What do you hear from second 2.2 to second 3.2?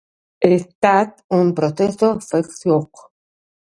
feixuc?